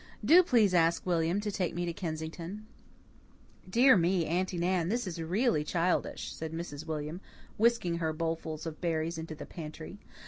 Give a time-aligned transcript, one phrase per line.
[0.25, 2.65] Do please ask William to take me to Kensington."
[3.69, 6.87] "Dear me, Aunty Nan, this is really childish," said Mrs.
[6.87, 7.21] William,
[7.59, 9.99] whisking her bowlful of berries into the pantry.